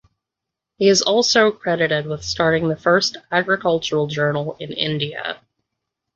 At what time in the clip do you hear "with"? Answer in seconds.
2.07-2.23